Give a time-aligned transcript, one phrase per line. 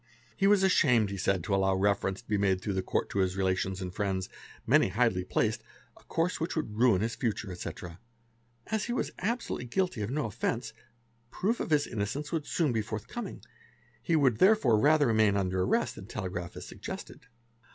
[0.35, 3.19] He was ashamed he said to allow reference to be made through the Court to
[3.19, 4.29] his relations and friends,
[4.65, 5.61] many highly placed,
[5.95, 7.99] a course which would ruin his future, etc.
[8.65, 10.73] As he was absolutely guilty of no offence,
[11.29, 13.43] proof of his innocence would soon be forthcoming;
[14.01, 16.17] he would therefore rather remain under arrest than gi
[16.55, 17.25] as a gested.